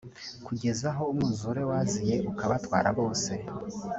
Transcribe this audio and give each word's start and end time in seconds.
kugeza 0.45 0.85
aho 0.91 1.03
umwuzure 1.11 1.61
waziye 1.69 2.15
ukabatwara 2.31 2.89
bose 2.99 3.31